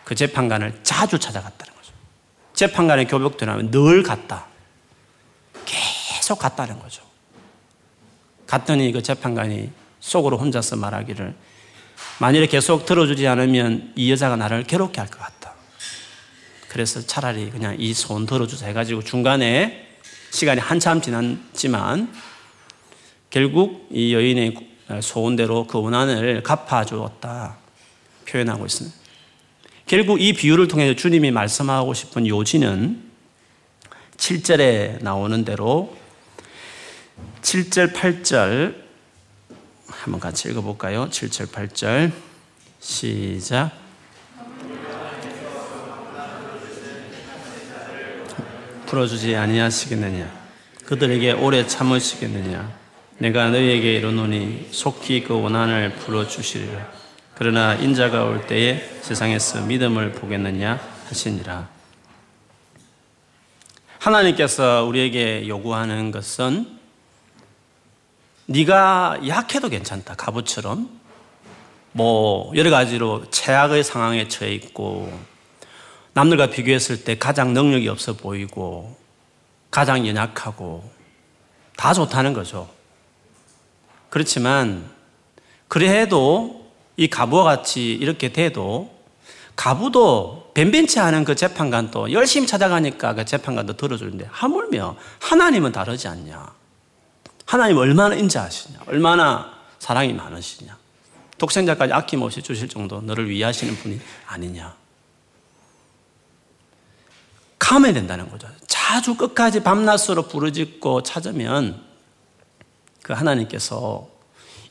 [0.04, 1.94] 그 재판관을 자주 찾아갔다는 거죠.
[2.54, 4.48] 재판관의 교복들 하면 늘 갔다.
[5.66, 7.04] 계속 갔다는 거죠.
[8.48, 9.70] 갔더니 그 재판관이
[10.08, 11.36] 속으로 혼자서 말하기를
[12.20, 15.54] 만일에 계속 들어주지 않으면 이 여자가 나를 괴롭게 할 것 같다.
[16.70, 19.88] 그래서 차라리 그냥 이 소원 들어주자 해가지고 중간에
[20.32, 22.14] 시간이 한참 지났지만
[23.30, 24.56] 결국 이 여인의
[25.02, 27.58] 소원대로 그 원한을 갚아주었다
[28.30, 28.98] 표현하고 있습니다.
[29.88, 33.04] 결국 이 비유를 통해서 주님이 말씀하고 싶은 요지는
[34.16, 35.96] 7절에 나오는 대로
[37.42, 38.87] 7절, 8절
[40.02, 41.10] 한번 같이 읽어볼까요?
[41.10, 42.12] 7절, 8절.
[42.80, 43.72] 시작.
[48.86, 50.32] 풀어주지 아니하시겠느냐?
[50.86, 52.72] 그들에게 오래 참으시겠느냐?
[53.18, 56.88] 내가 너희에게 이르노니 속히 그 원한을 풀어주시리라.
[57.36, 60.80] 그러나 인자가 올 때에 세상에서 믿음을 보겠느냐
[61.10, 61.68] 하시니라.
[64.00, 66.77] 하나님께서 우리에게 요구하는 것은
[68.48, 70.16] 네가 약해도 괜찮다.
[70.16, 70.90] 갑부처럼
[71.92, 75.12] 뭐 여러 가지로 최악의 상황에 처해 있고
[76.14, 78.96] 남들과 비교했을 때 가장 능력이 없어 보이고
[79.70, 80.90] 가장 연약하고
[81.76, 82.70] 다 좋다는 거죠.
[84.10, 84.90] 그렇지만
[85.68, 88.96] 그래도 이 가부와 같이 이렇게 돼도
[89.56, 96.57] 가부도 변변치 않은 그 재판관도 열심히 찾아가니까 그 재판관도 들어주는데 하물며 하나님은 다르지 않냐.
[97.48, 98.82] 하나님 얼마나 인자하시냐.
[98.88, 100.78] 얼마나 사랑이 많으시냐.
[101.38, 104.76] 독생자까지 아낌없이 주실 정도 너를 위하시는 분이 아니냐.
[107.58, 108.50] 감해야 된다는 거죠.
[108.68, 111.82] 자주 끝까지 밤낮으로 부르짖고 찾으면
[113.02, 114.10] 그 하나님께서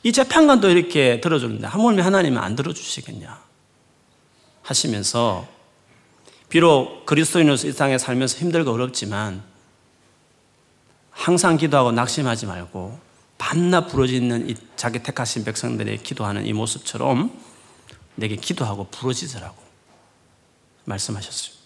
[0.02, 3.40] 이 재판관도 이렇게 들어주는데 하물며 하나님은 안 들어주시겠냐
[4.62, 5.48] 하시면서
[6.48, 9.42] 비록 그리스도인으로서 이 땅에 살면서 힘들고 어렵지만
[11.16, 12.98] 항상 기도하고 낙심하지 말고
[13.38, 17.32] 밤낮 부러지는 이 자기 택하신 백성들의 기도하는 이 모습처럼
[18.14, 19.56] 내게 기도하고 부러지더라고
[20.84, 21.56] 말씀하셨어요.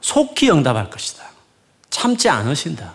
[0.00, 1.24] 속히 응답할 것이다.
[1.90, 2.94] 참지 않으신다.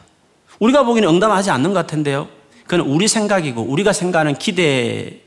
[0.60, 2.28] 우리가 보기에는 응답하지 않는 것 같은데요.
[2.63, 5.21] 그건 우리 생각이고 우리가 생각하는 기대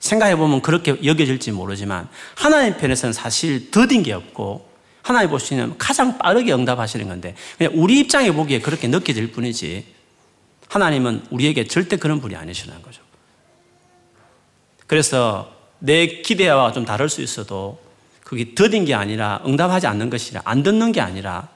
[0.00, 4.68] 생각해 보면 그렇게 여겨질지 모르지만 하나님 편에서는 사실 더딘 게 없고
[5.06, 9.86] 하나님 보시는 가장 빠르게 응답하시는 건데 그냥 우리 입장에 보기에 그렇게 느껴질 뿐이지
[10.66, 13.02] 하나님은 우리에게 절대 그런 분이 아니시는 거죠.
[14.88, 17.78] 그래서 내 기대와 좀 다를 수 있어도
[18.24, 21.50] 그게 더딘 게 아니라 응답하지 않는 것이라 안 듣는 게 아니라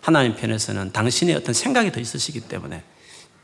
[0.00, 2.82] 하나님 편에서는 당신의 어떤 생각이 더 있으시기 때문에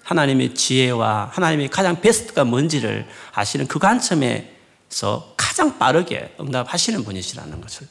[0.04, 7.86] 하나님의 지혜와 하나님의 가장 베스트가 뭔지를 아시는 그 관점에서 가장 빠르게 응답하시는 분이시라는 것을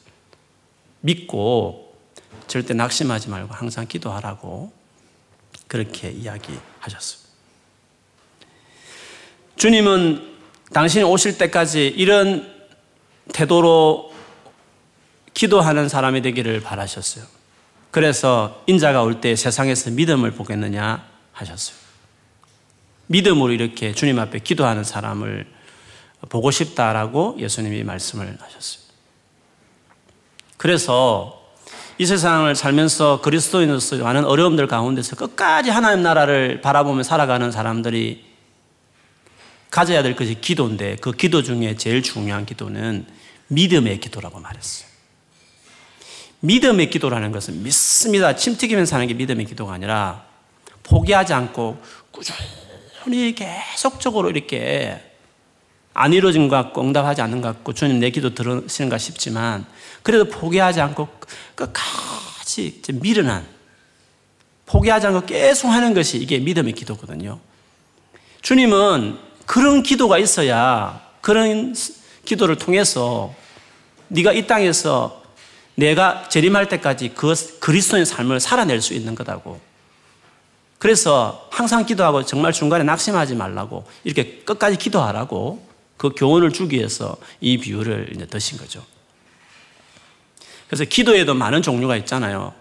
[1.00, 1.94] 믿고
[2.46, 4.72] 절대 낙심하지 말고 항상 기도하라고
[5.66, 7.30] 그렇게 이야기하셨습니다.
[9.56, 10.30] 주님은
[10.72, 12.50] 당신이 오실 때까지 이런
[13.32, 14.12] 태도로
[15.34, 17.24] 기도하는 사람이 되기를 바라셨어요.
[17.90, 21.76] 그래서 인자가 올 때 세상에서 믿음을 보겠느냐 하셨어요.
[23.06, 25.46] 믿음으로 이렇게 주님 앞에 기도하는 사람을
[26.28, 28.89] 보고 싶다라고 예수님이 말씀을 하셨어요.
[30.60, 31.40] 그래서
[31.96, 38.26] 이 세상을 살면서 그리스도인으로서 많은 어려움들 가운데서 끝까지 하나님 나라를 바라보며 살아가는 사람들이
[39.70, 43.06] 가져야 될 것이 기도인데 그 기도 중에 제일 중요한 기도는
[43.46, 44.86] 믿음의 기도라고 말했어요.
[46.40, 48.36] 믿음의 기도라는 것은 믿습니다.
[48.36, 50.26] 침 튀기면서 하는 게 믿음의 기도가 아니라
[50.82, 55.09] 포기하지 않고 꾸준히 계속적으로 이렇게
[55.92, 59.66] 안 이루어진 것 같고 응답하지 않는 것 같고 주님 내 기도 들으시는가 싶지만
[60.02, 61.08] 그래도 포기하지 않고
[61.54, 63.46] 끝까지 미련한
[64.66, 67.40] 포기하지 않고 계속 하는 것이 이게 믿음의 기도거든요.
[68.42, 71.74] 주님은 그런 기도가 있어야 그런
[72.24, 73.34] 기도를 통해서
[74.08, 75.22] 네가 이 땅에서
[75.74, 79.60] 내가 재림할 때까지 그 그리스도의 삶을 살아낼 수 있는 거다고
[80.78, 85.69] 그래서 항상 기도하고 정말 중간에 낙심하지 말라고 이렇게 끝까지 기도하라고
[86.00, 88.82] 그 교훈을 주기 위해서 이 비유를 이제 드신 거죠.
[90.66, 92.54] 그래서 기도에도 많은 종류가 있잖아요.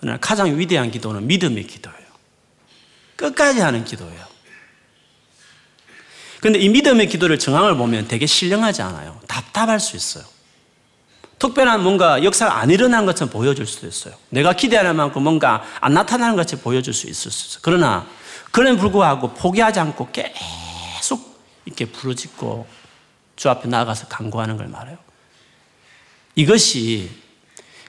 [0.00, 1.98] 그러나 가장 위대한 기도는 믿음의 기도예요.
[3.16, 4.24] 끝까지 하는 기도예요.
[6.40, 9.20] 근데 이 믿음의 기도를 정황을 보면 되게 신령하지 않아요.
[9.28, 10.24] 답답할 수 있어요.
[11.38, 14.14] 특별한 뭔가 역사가 안 일어난 것처럼 보여줄 수도 있어요.
[14.30, 17.60] 내가 기대하는 만큼 뭔가 안 나타나는 것처럼 보여줄 수 있을 수 있어요.
[17.60, 18.06] 그러나
[18.52, 22.85] 그런 불구하고 포기하지 않고 계속 이렇게 부르짖고
[23.36, 24.98] 주 앞에 나아가서 간구하는 걸 말해요.
[26.34, 27.10] 이것이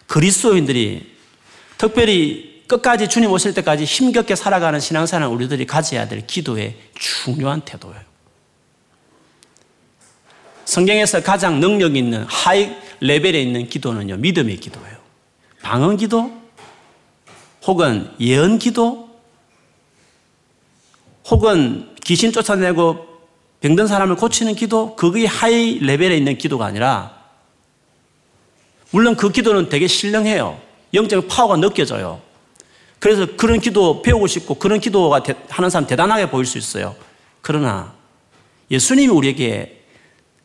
[0.06, 1.16] 그리스도인들이
[1.78, 8.02] 특별히 끝까지 주님 오실 때까지 힘겹게 살아가는 신앙생활 우리들이 가져야 될 기도의 중요한 태도예요.
[10.66, 14.98] 성경에서 가장 능력 있는 하이 레벨에 있는 기도는요, 믿음의 기도예요.
[15.62, 16.42] 방언 기도,
[17.66, 19.10] 혹은 예언 기도,
[21.30, 23.07] 혹은 귀신 쫓아내고
[23.62, 27.18] 병든 사람을 고치는 기도, 그게 하이 레벨에 있는 기도가 아니라,
[28.92, 30.60] 물론 그 기도는 되게 신령해요.
[30.94, 32.22] 영적 파워가 느껴져요.
[33.00, 36.96] 그래서 그런 기도 배우고 싶고 그런 기도가 하는 사람 대단하게 보일 수 있어요.
[37.42, 37.94] 그러나
[38.72, 39.84] 예수님이 우리에게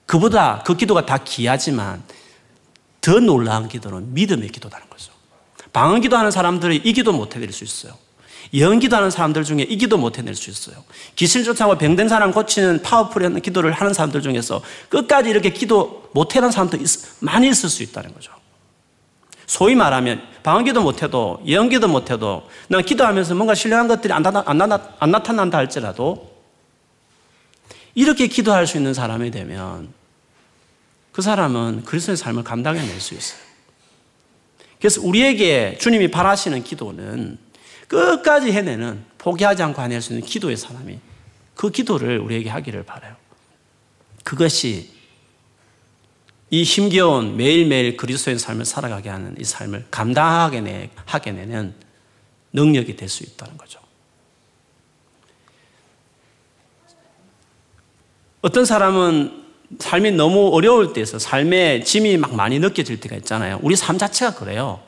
[0.06, 2.02] 그보다 그 기도가 다 귀하지만
[3.00, 5.12] 더 놀라운 기도는 믿음의 기도라는 거죠.
[5.72, 7.94] 방언 기도하는 사람들이 이 기도 못 해낼 수 있어요.
[8.54, 10.84] 예언 기도하는 사람들 중에 이 기도 못 해낼 수 있어요.
[11.16, 16.50] 기실 쫓아고 병든 사람 고치는 파워풀한 기도를 하는 사람들 중에서 끝까지 이렇게 기도 못 해낸
[16.50, 16.76] 사람도
[17.20, 18.32] 많이 있을 수 있다는 거죠.
[19.46, 24.12] 소위 말하면 방언 기도 못 해도 예언 기도 못 해도 난 기도하면서 뭔가 신령한 것들이
[24.12, 26.30] 안, 나타, 안, 나타, 안 나타난다 할지라도
[27.94, 29.92] 이렇게 기도할 수 있는 사람이 되면
[31.12, 33.40] 그 사람은 그리스도의 삶을 감당해낼 수 있어요.
[34.78, 37.38] 그래서 우리에게 주님이 바라시는 기도는
[37.92, 40.98] 끝까지 해내는 포기하지 않고 해낼 수 있는 기도의 사람이
[41.54, 43.14] 그 기도를 우리에게 하기를 바라요.
[44.24, 44.90] 그것이
[46.48, 51.74] 이 힘겨운 매일매일 그리스도의 삶을 살아가게 하는 이 삶을 감당하게 내, 하게 내는
[52.54, 53.78] 능력이 될 수 있다는 거죠.
[58.40, 59.44] 어떤 사람은
[59.78, 63.58] 삶이 너무 어려울 때에서 삶의 짐이 막 많이 느껴질 때가 있잖아요.
[63.62, 64.82] 우리 삶 자체가 그래요.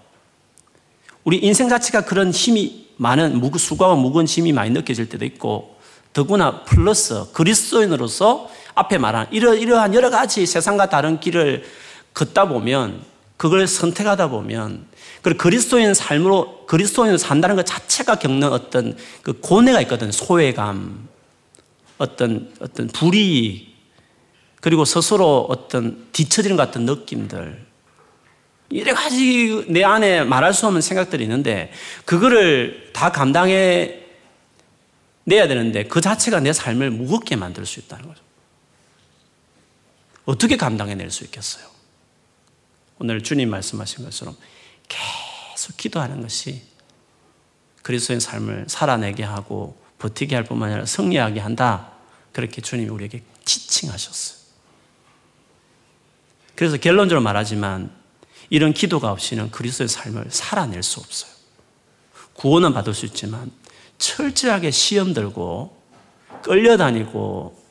[1.22, 5.76] 우리 인생 자체가 그런 힘이 많은 수고와 무거운 짐이 많이 느껴질 때도 있고
[6.12, 11.64] 더구나 플러스 그리스도인으로서 앞에 말한 이러한 여러 가지 세상과 다른 길을
[12.12, 13.02] 걷다 보면
[13.36, 14.86] 그걸 선택하다 보면
[15.22, 21.08] 그 그리스도인 삶으로 그리스도인으로 산다는 것 자체가 겪는 어떤 그 고뇌가 있거든 소외감
[21.98, 23.74] 어떤 어떤 불이익
[24.60, 27.66] 그리고 스스로 어떤 뒤처지는 것 같은 느낌들.
[28.74, 31.72] 여러 가지 내 안에 말할 수 없는 생각들이 있는데,
[32.04, 34.00] 그거를 다 감당해
[35.24, 38.22] 내야 되는데, 그 자체가 내 삶을 무겁게 만들 수 있다는 거죠.
[40.24, 41.66] 어떻게 감당해 낼 수 있겠어요?
[42.98, 44.36] 오늘 주님 말씀하신 것처럼
[44.88, 46.62] 계속 기도하는 것이
[47.82, 51.92] 그리스도의 삶을 살아내게 하고 버티게 할 뿐만 아니라 승리하게 한다.
[52.32, 54.38] 그렇게 주님이 우리에게 지칭하셨어요.
[56.54, 57.90] 그래서 결론적으로 말하지만
[58.50, 61.30] 이런 기도가 없이는 그리스도의 삶을 살아낼 수 없어요.
[62.34, 63.50] 구원은 받을 수 있지만
[63.98, 65.76] 철저하게 시험 들고
[66.42, 67.62] 끌려다니고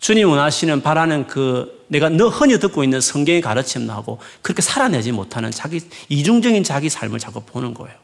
[0.00, 5.50] 주님 원하시는 바라는 그 내가 너 흔히 듣고 있는 성경의 가르침도 하고 그렇게 살아내지 못하는
[5.50, 7.96] 자기 이중적인 자기 삶을 자꾸 보는 거예요.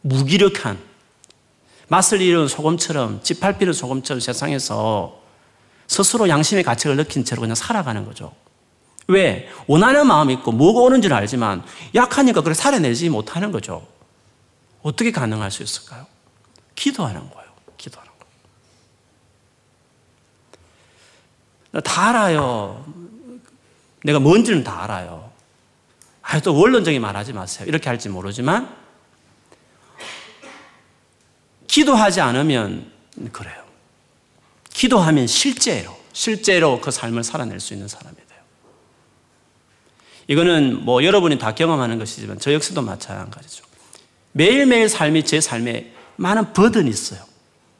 [0.00, 0.78] 무기력한
[1.88, 5.20] 맛을 잃은 소금처럼 짓밟히는 소금처럼 세상에서
[5.86, 8.32] 스스로 양심의 가책을 느낀 채로 그냥 살아가는 거죠.
[9.08, 9.48] 왜?
[9.66, 13.86] 원하는 마음이 있고 뭐가 오는지는 알지만 약하니까 그걸 살아내지 못하는 거죠.
[14.82, 16.06] 어떻게 가능할 수 있을까요?
[16.74, 17.48] 기도하는 거예요.
[17.78, 18.12] 기도하는
[21.72, 21.80] 거.
[21.80, 22.84] 다 알아요.
[24.04, 25.30] 내가 뭔지는 다 알아요.
[26.22, 27.66] 아, 또 원론적인 말 하지 마세요.
[27.66, 28.76] 이렇게 할지 모르지만,
[31.66, 32.92] 기도하지 않으면
[33.32, 33.64] 그래요.
[34.70, 38.27] 기도하면 실제로, 실제로 그 삶을 살아낼 수 있는 사람이에요.
[40.28, 43.64] 이거는 뭐 여러분이 다 경험하는 것이지만 저 역시도 마찬가지죠.
[44.32, 47.20] 매일매일 삶이 제 삶에 많은 버든이 있어요.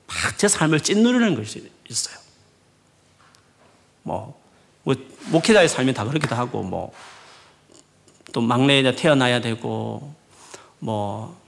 [0.09, 2.17] 막 제 삶을 찐누르는 것이 있어요.
[4.03, 4.41] 뭐,
[4.83, 4.95] 뭐
[5.31, 6.93] 목회자의 삶이 다 그렇기도 하고, 뭐,
[8.33, 10.15] 또 막내에 태어나야 되고,
[10.79, 11.39] 뭐,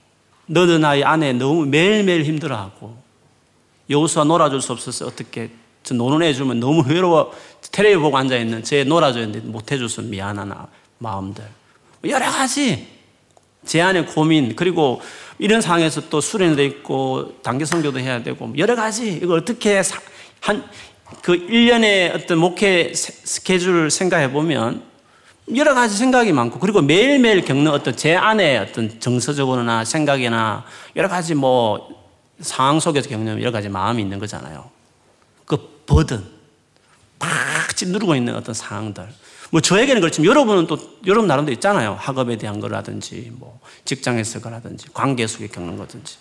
[0.47, 2.97] 너든 아이 안에 너무 매일매일 힘들어하고,
[3.89, 5.51] 여호수아 놀아줄 수 없어서 어떻게
[5.83, 7.33] 저 노는 애 주면 너무 외로워
[7.73, 10.69] 테레비 보고 앉아있는 제 놀아줘야 되는데 못해줘서 미안하나
[11.01, 11.45] 마음들.
[12.05, 12.87] 여러 가지
[13.67, 15.01] 제 안의 고민, 그리고
[15.39, 19.83] 이런 상황에서 또 수련도 있고, 단기 성교도 해야 되고, 여러 가지, 이거 어떻게
[20.41, 20.65] 한,
[21.23, 24.83] 그 1년의 어떤 목회 스케줄을 생각해 보면
[25.55, 30.65] 여러 가지 생각이 많고, 그리고 매일매일 겪는 어떤 제 안에 어떤 정서적으로나 생각이나
[30.97, 31.89] 여러 가지 뭐
[32.41, 34.71] 상황 속에서 겪는 여러 가지 마음이 있는 거잖아요.
[35.47, 36.25] 그 버든,
[37.19, 39.09] 팍 찌누르고 있는 어떤 상황들.
[39.51, 41.97] 뭐 저에게는 그렇지만 여러분은 또 여러분 나름대로 있잖아요.
[41.99, 46.17] 학업에 대한 거라든지 뭐 직장에서 거라든지 관계 속에 겪는 거든지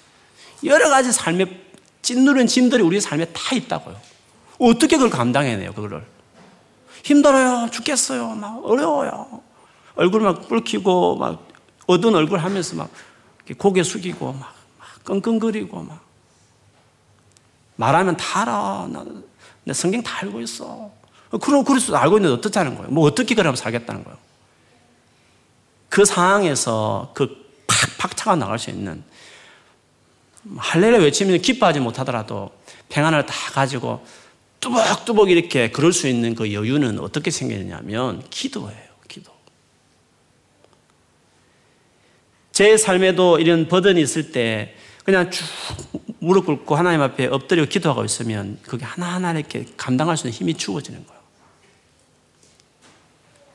[0.64, 1.46] 여러 가지 삶에
[2.02, 3.96] 찐누른 짐들이 우리 삶에 다 있다고요.
[4.60, 6.06] 어떻게 그걸 감당해내요, 그거를.
[7.04, 9.42] 힘들어요, 죽겠어요, 막 어려워요.
[9.96, 11.48] 얼굴 막 붉히고 막
[11.88, 12.90] 어두운 얼굴 하면서 막
[13.58, 16.04] 고개 숙이고 막, 막 끙끙거리고 막
[17.76, 18.88] 말하면 다 알아.
[18.92, 19.06] 나,
[19.64, 20.92] 내 성경 다 알고 있어.
[21.38, 22.90] 그럼 그리스도 알고 있는데 어떻다는 거예요?
[22.92, 24.18] 뭐 어떻게 그러면 살겠다는 거예요?
[25.90, 29.04] 그 상황에서 그 팍 박차가 나갈 수 있는
[30.58, 32.52] 할렐루야 외치면 기뻐하지 못하더라도
[32.90, 34.06] 평안을 다 가지고
[34.60, 39.32] 뚜벅뚜벅 이렇게 그럴 수 있는 그 여유는 어떻게 생기느냐면 기도예요, 기도.
[42.52, 44.76] 제 삶에도 이런 버든이 있을 때
[45.06, 45.46] 그냥 쭉
[46.20, 51.06] 무릎 꿇고 하나님 앞에 엎드려 기도하고 있으면 그게 하나하나 이렇게 감당할 수 있는 힘이 주어지는
[51.06, 51.19] 거예요.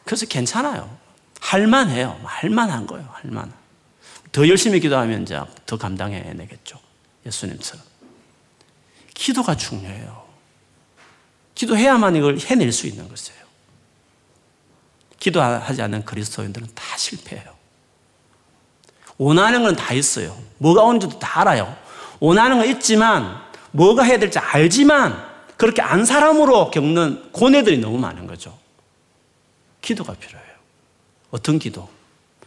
[0.04, 0.96] 그래서 괜찮아요.
[1.40, 2.20] 할만해요.
[2.24, 3.08] 할만한 거예요.
[3.12, 3.52] 할만.
[4.32, 6.78] 더 열심히 기도하면 이제 더 감당해내겠죠.
[7.26, 7.84] 예수님처럼.
[9.14, 10.24] 기도가 중요해요.
[11.54, 13.44] 기도해야만 이걸 해낼 수 있는 것이에요.
[15.20, 17.54] 기도하지 않는 그리스도인들은 다 실패해요.
[19.16, 20.36] 원하는 건 다 있어요.
[20.58, 21.76] 뭐가 오는지도 다 알아요.
[22.18, 23.40] 원하는 건 있지만
[23.70, 25.24] 뭐가 해야 될지 알지만
[25.56, 28.58] 그렇게 안 사람으로 겪는 고뇌들이 너무 많은 거죠.
[29.84, 30.54] 기도가 필요해요.
[31.30, 31.88] 어떤 기도?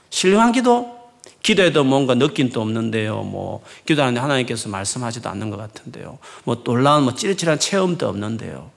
[0.10, 0.98] 신령한 기도?
[1.44, 3.22] 기도해도 뭔가 느낌도 없는데요.
[3.22, 6.18] 뭐, 기도하는데 하나님께서 말씀하지도 않는 것 같은데요.
[6.44, 8.72] 뭐, 놀라운, 뭐, 찌릿찌릿한 체험도 없는데요.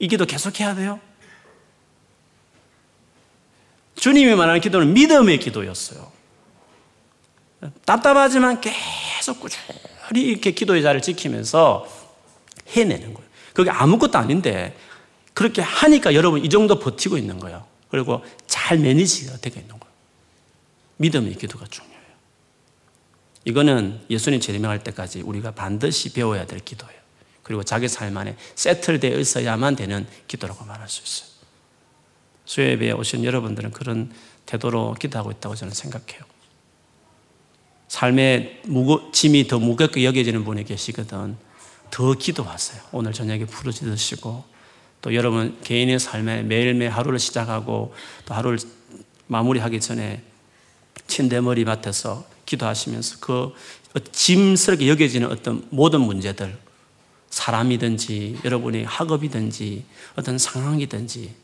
[0.00, 0.98] 이 기도 계속 해야 돼요?
[3.94, 6.10] 주님이 말하는 기도는 믿음의 기도였어요.
[7.84, 11.86] 답답하지만 계속 꾸준히 이렇게 기도의 자리를 지키면서
[12.68, 13.30] 해내는 거예요.
[13.52, 14.74] 그게 아무것도 아닌데
[15.34, 17.66] 그렇게 하니까 여러분 이 정도 버티고 있는 거예요.
[17.90, 19.94] 그리고 잘 매니지가 되고 있는 거예요.
[20.98, 22.00] 믿음의 기도가 중요해요.
[23.44, 27.00] 이거는 예수님 재림할 때까지 우리가 반드시 배워야 될 기도예요.
[27.42, 31.30] 그리고 자기 삶 안에 세틀되어 있어야만 되는 기도라고 말할 수 있어요.
[32.44, 34.12] 수요예배에 오신 여러분들은 그런
[34.46, 36.22] 태도로 기도하고 있다고 저는 생각해요.
[37.88, 41.36] 삶의 무거, 짐이 더 무겁게 여겨지는 분이 계시거든.
[41.90, 42.82] 더 기도하세요.
[42.92, 44.44] 오늘 저녁에 부르짖으시고
[45.02, 47.94] 또 여러분 개인의 삶에 매일매일 하루를 시작하고
[48.26, 48.58] 또 하루를
[49.26, 50.22] 마무리하기 전에
[51.06, 53.54] 침대머리 밭에서 기도하시면서 그
[54.12, 56.56] 짐스럽게 여겨지는 어떤 모든 문제들
[57.30, 59.84] 사람이든지 여러분의 학업이든지
[60.16, 61.34] 어떤 상황이든지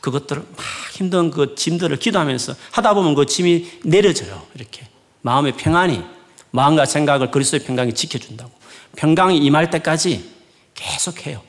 [0.00, 4.46] 그것들을 막 힘든 그 짐들을 기도하면서 하다 보면 그 짐이 내려져요.
[4.54, 4.88] 이렇게.
[5.22, 6.02] 마음의 평안이,
[6.52, 8.50] 마음과 생각을 그리스도의 평강이 지켜준다고.
[8.96, 10.30] 평강이 임할 때까지
[10.74, 11.42] 계속해요.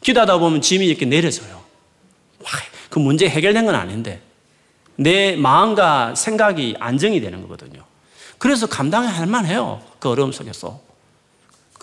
[0.00, 1.60] 기도하다 보면 짐이 이렇게 내려져요.
[2.88, 4.20] 그 문제 해결된 건 아닌데
[4.96, 7.84] 내 마음과 생각이 안정이 되는 거거든요.
[8.38, 9.82] 그래서 감당할 만해요.
[9.98, 10.80] 그 어려움 속에서.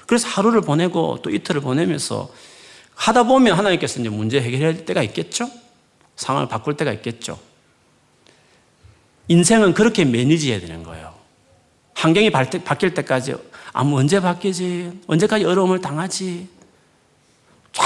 [0.07, 2.31] 그래서 하루를 보내고 또 이틀을 보내면서
[2.95, 5.49] 하다 보면 하나님께서 이제 문제 해결할 때가 있겠죠?
[6.15, 7.39] 상황을 바꿀 때가 있겠죠.
[9.27, 11.13] 인생은 그렇게 매니지해야 되는 거예요.
[11.93, 13.35] 환경이 바뀔 때까지
[13.73, 15.01] 아, 뭐 언제 바뀌지?
[15.07, 16.47] 언제까지 어려움을 당하지?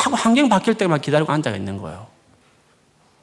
[0.02, 2.08] 자꾸 환경 바뀔 때만 기다리고 앉아 있는 거예요.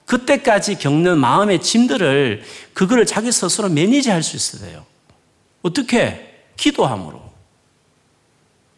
[0.07, 4.87] 그때까지 겪는 마음의 짐들을 그거를 자기 스스로 매니지할 수 있어야 돼요.
[5.63, 6.47] 어떻게?
[6.57, 7.21] 기도함으로.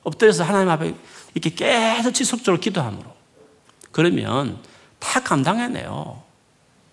[0.02, 0.94] 엎드려서 하나님 앞에
[1.34, 3.04] 이렇게 계속 지속적으로 기도함으로.
[3.92, 4.58] 그러면
[4.98, 6.22] 다 감당해내요.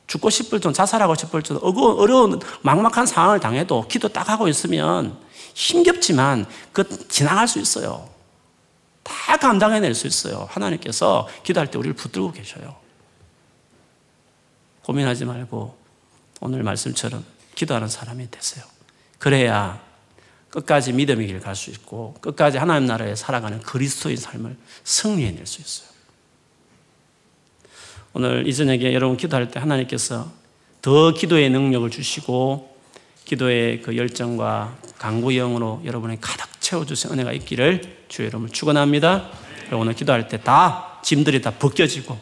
[0.08, 5.18] 죽고 싶을 정도, 자살하고 싶을 정도, 어려운, 막막한 상황을 당해도 기도 딱 하고 있으면
[5.54, 8.17] 힘겹지만 그 지나갈 수 있어요.
[9.08, 10.48] 다 감당해낼 수 있어요.
[10.52, 12.76] 하나님께서 기도할 때 우리를 붙들고 계셔요.
[14.84, 15.78] 고민하지 말고
[16.42, 17.24] 오늘 말씀처럼
[17.56, 18.66] 기도하는 사람이 되세요.
[19.18, 19.82] 그래야
[20.50, 25.88] 끝까지 믿음의 길을 갈 수 있고 끝까지 하나님 나라에 살아가는 그리스도의 삶을 승리해낼 수 있어요.
[28.14, 30.32] 오늘 이 저녁에 여러분 기도할 때 하나님께서
[30.82, 32.76] 더 기도의 능력을 주시고
[33.26, 39.30] 기도의 그 열정과 강구영으로 여러분이 가득 채워주신 은혜가 있기를 주 여러분 축원합니다.
[39.72, 42.20] 오늘 기도할 때 다 짐들이 다 벗겨지고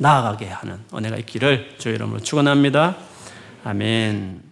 [0.00, 2.96] 나아가게 하는 은혜가 있기를 주 여러분 축원합니다.
[3.62, 4.45] 아멘.